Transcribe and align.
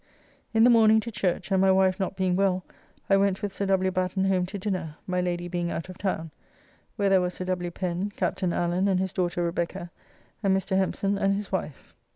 In 0.51 0.63
the 0.63 0.71
morning 0.71 0.99
to 1.01 1.11
church, 1.11 1.51
and 1.51 1.61
my 1.61 1.71
wife 1.71 1.99
not 1.99 2.15
being 2.15 2.35
well, 2.35 2.63
I 3.07 3.17
went 3.17 3.43
with 3.43 3.53
Sir 3.53 3.67
W. 3.67 3.91
Batten 3.91 4.25
home 4.25 4.47
to 4.47 4.57
dinner, 4.57 4.95
my 5.05 5.21
Lady 5.21 5.47
being 5.47 5.69
out 5.69 5.89
of 5.89 5.99
town, 5.99 6.31
where 6.95 7.07
there 7.09 7.21
was 7.21 7.35
Sir 7.35 7.45
W. 7.45 7.69
Pen, 7.69 8.11
Captain 8.15 8.51
Allen 8.51 8.87
and 8.87 8.99
his 8.99 9.13
daughter 9.13 9.43
Rebecca, 9.43 9.91
and 10.41 10.57
Mr. 10.57 10.75
Hempson 10.75 11.19
and 11.19 11.35
his 11.35 11.51
wife. 11.51 11.93